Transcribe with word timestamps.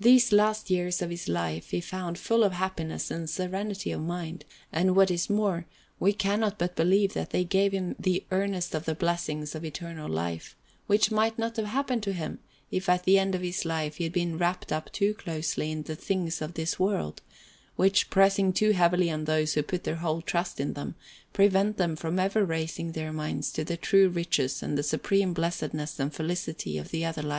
These 0.00 0.32
last 0.32 0.70
years 0.70 1.00
of 1.00 1.10
his 1.10 1.28
life 1.28 1.70
he 1.70 1.80
found 1.80 2.18
full 2.18 2.42
of 2.42 2.50
happiness 2.54 3.12
and 3.12 3.30
serenity 3.30 3.92
of 3.92 4.00
mind, 4.00 4.44
and, 4.72 4.96
what 4.96 5.08
is 5.08 5.30
more, 5.30 5.66
we 6.00 6.12
cannot 6.12 6.58
but 6.58 6.74
believe 6.74 7.14
that 7.14 7.30
they 7.30 7.44
gave 7.44 7.70
him 7.70 7.94
the 7.96 8.24
earnest 8.32 8.74
of 8.74 8.86
the 8.86 8.94
blessings 8.96 9.54
of 9.54 9.64
eternal 9.64 10.08
life; 10.08 10.56
which 10.88 11.12
might 11.12 11.38
not 11.38 11.54
have 11.58 11.66
happened 11.66 12.02
to 12.02 12.12
him 12.12 12.40
if 12.72 12.88
at 12.88 13.04
the 13.04 13.20
end 13.20 13.36
of 13.36 13.40
his 13.40 13.64
life 13.64 13.98
he 13.98 14.02
had 14.02 14.12
been 14.12 14.36
wrapped 14.36 14.72
up 14.72 14.90
too 14.92 15.14
closely 15.14 15.70
in 15.70 15.84
the 15.84 15.94
things 15.94 16.42
of 16.42 16.54
this 16.54 16.80
world, 16.80 17.22
which, 17.76 18.10
pressing 18.10 18.52
too 18.52 18.72
heavily 18.72 19.08
on 19.12 19.26
those 19.26 19.54
who 19.54 19.62
put 19.62 19.84
their 19.84 20.02
whole 20.02 20.22
trust 20.22 20.58
in 20.58 20.72
them, 20.72 20.96
prevent 21.32 21.76
them 21.76 21.94
from 21.94 22.18
ever 22.18 22.44
raising 22.44 22.90
their 22.90 23.12
minds 23.12 23.52
to 23.52 23.62
the 23.62 23.76
true 23.76 24.08
riches 24.08 24.60
and 24.60 24.76
the 24.76 24.82
supreme 24.82 25.32
blessedness 25.32 26.00
and 26.00 26.12
felicity 26.12 26.76
of 26.78 26.90
the 26.90 27.04
other 27.04 27.22
life. 27.22 27.34